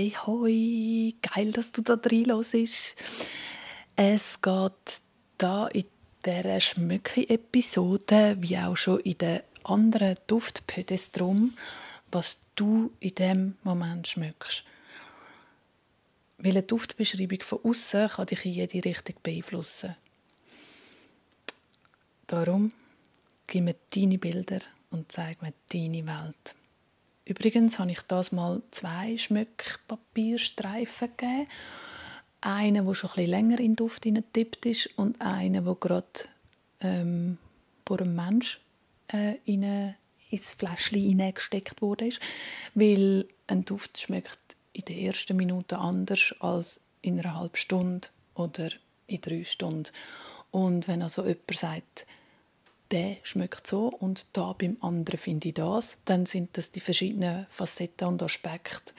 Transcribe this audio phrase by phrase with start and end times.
[0.00, 2.96] Hey hoi, geil, dass du da drin hörst.
[3.96, 5.02] Es geht
[5.36, 5.84] da in
[6.24, 11.54] dieser Schmücke-Episode, wie auch schon in den anderen Duftpödes darum,
[12.10, 14.64] was du in dem Moment schmückst.
[16.38, 19.96] Weil eine Duftbeschreibung von außen kann dich in jede Richtung beeinflussen.
[22.26, 22.72] Darum
[23.46, 24.60] gib mir deine Bilder
[24.92, 26.54] und zeig mir deine Welt.
[27.30, 31.46] Übrigens habe ich das mal zwei Schmückpapierstreifen gegeben.
[32.40, 36.08] Einen, der schon etwas länger in den Duft tippt ist und einen, der gerade
[36.80, 37.38] ähm,
[37.86, 38.58] vor einem Mensch
[39.12, 39.94] äh, in
[40.28, 42.10] ins Fläschchen hineingesteckt wurde.
[42.74, 48.70] Weil ein Duft schmeckt in den ersten Minuten anders als in einer halben Stunde oder
[49.06, 49.92] in drei Stunden.
[50.50, 52.06] Und wenn also jemand sagt,
[52.90, 57.46] der schmeckt so und da beim anderen finde ich das, dann sind das die verschiedenen
[57.50, 58.92] Facetten und Aspekte,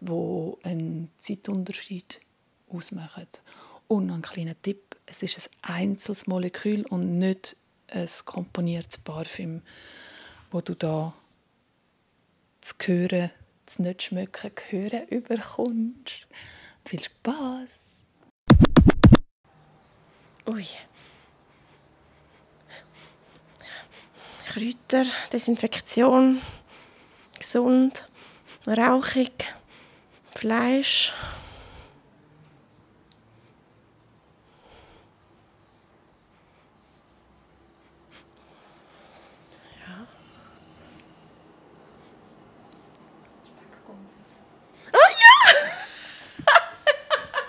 [0.00, 2.20] wo einen Zeitunterschied
[2.68, 3.26] ausmachen.
[3.88, 7.56] Und ein kleiner Tipp: Es ist ein einzelnes Molekül und nicht
[7.88, 9.62] ein komponiertes Parfüm,
[10.50, 11.14] wo du da
[12.60, 13.30] zu hören,
[13.66, 16.28] zu nicht schmecken, hören überkommst.
[16.84, 17.70] Viel Spaß!
[20.46, 20.66] Ui.
[24.52, 26.42] Kräuter, Desinfektion,
[27.38, 28.06] gesund,
[28.66, 29.46] rauchig,
[30.36, 31.14] Fleisch.
[39.80, 40.06] Ja.
[44.92, 45.54] Oh ja!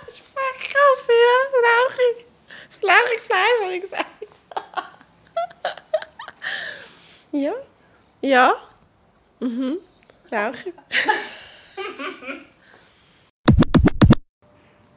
[0.07, 1.25] Speckkaffee,
[1.67, 2.25] rauchig.
[2.81, 4.07] Rauchig Fleisch, habe ich gesagt.
[7.35, 7.53] Ja.
[8.23, 8.55] Ja.
[9.41, 9.79] Mhm.
[10.31, 10.71] Rauchen.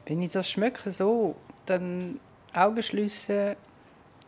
[0.06, 1.34] Wenn ich das schmecke, so,
[1.66, 2.20] dann
[2.54, 3.56] Augen schliessen,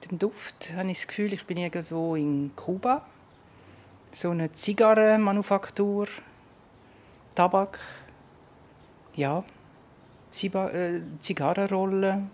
[0.05, 3.07] dem Duft, habe ich das Gefühl, ich bin irgendwo in Kuba.
[4.11, 6.09] So eine Zigarrenmanufaktur,
[7.37, 7.79] Tabak,
[9.15, 9.45] ja,
[10.31, 12.29] Ziba äh, Zigarrenrollen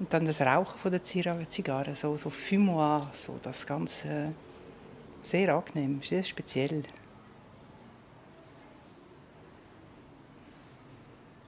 [0.00, 4.34] und dann das Rauchen von der Zigarre, so, so Fumoir, so das Ganze
[5.22, 6.84] sehr angenehm, sehr speziell.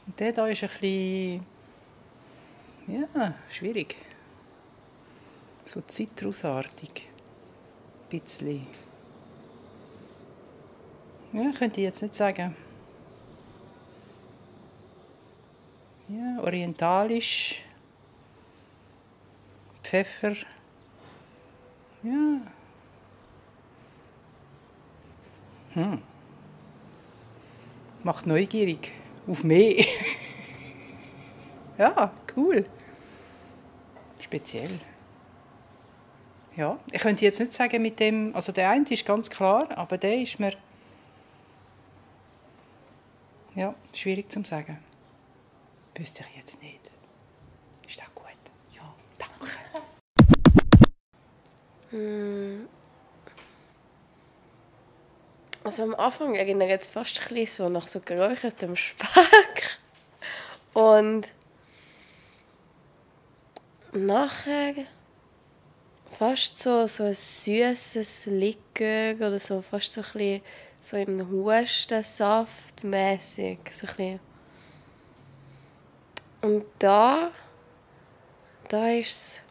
[0.07, 1.47] Und der da ist ein bisschen,
[2.87, 3.97] ja, schwierig.
[5.65, 7.09] So zitrusartig.
[8.05, 8.67] Ein bisschen.
[11.33, 12.55] Ja, könnte ich jetzt nicht sagen.
[16.09, 17.62] Ja, orientalisch.
[19.83, 20.37] Pfeffer.
[22.03, 22.41] Ja.
[25.75, 26.03] Hm.
[28.03, 28.93] Macht neugierig.
[29.27, 29.85] Auf mehr.
[31.79, 32.67] ja, cool.
[34.21, 34.81] Speziell.
[36.57, 39.99] Ja, ich könnte jetzt nicht sagen mit dem, also der eine ist ganz klar, aber
[39.99, 40.53] der ist mir
[43.56, 44.79] ja, schwierig zu sagen.
[45.97, 46.85] Wüsste ich jetzt nicht.
[51.95, 52.69] Hm.
[55.64, 59.78] Also am Anfang erinnert es fast ein bisschen so nach so geräuchertem Speck.
[60.75, 61.32] Und
[63.92, 64.75] nachher
[66.19, 70.42] fast so, so ein süßes Likör oder so, fast so ein bisschen
[70.82, 73.58] so in Hustensaft mäßig.
[73.72, 73.86] So
[76.42, 77.31] Und da,
[78.69, 79.42] da ist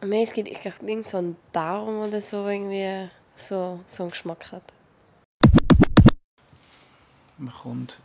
[0.00, 3.08] es es gibt ich glaube, irgend so einen Baum oder so irgendwie
[3.38, 4.62] so, so einen Geschmack hat.
[7.38, 8.00] Man kommt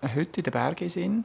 [0.00, 1.24] eine Hütte in den Bergen in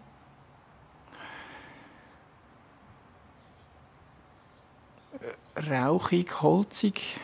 [5.70, 7.20] Rauchig, holzig.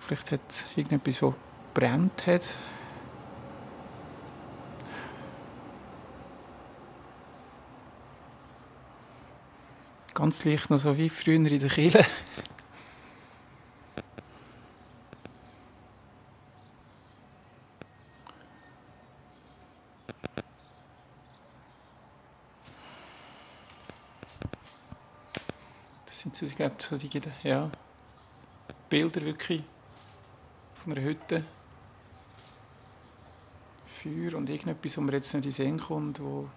[0.00, 1.34] Vielleicht hat irgendetwas, so
[1.74, 2.54] brennt hat.
[10.18, 12.04] Ganz leicht noch so wie früher in der Kirche.
[26.04, 27.08] Das sind so, ich glaube, so die
[27.44, 27.70] ja,
[28.90, 29.62] Bilder wirklich
[30.82, 31.44] von einer Hütte.
[33.86, 36.48] Feuer und irgendetwas, wo man jetzt nicht sehen kommt, wo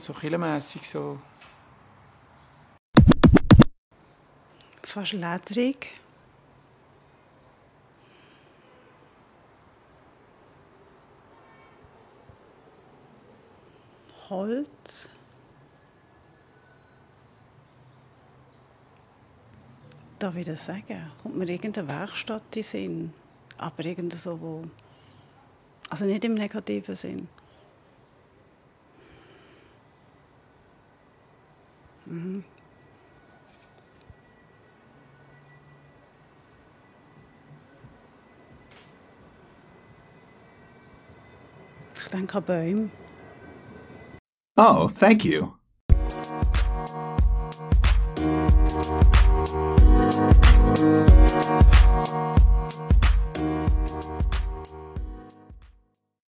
[0.00, 1.18] so killenmässig so.
[4.82, 5.88] Fast ledrig.
[14.28, 15.08] Holz.
[20.18, 21.12] Darf ich das sagen?
[21.22, 23.12] Kommt mir irgendeine Werkstatt in Sinn?
[23.56, 24.64] Aber irgend so, wo...
[25.90, 27.28] Also nicht im negativen Sinn.
[32.08, 32.40] Mm-hmm.
[42.46, 42.90] Boom.
[44.56, 45.57] Oh, thank you.